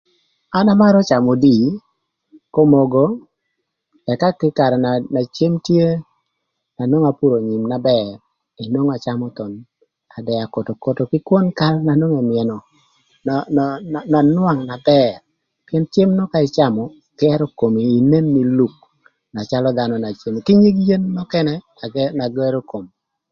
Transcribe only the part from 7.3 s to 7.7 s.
nyïm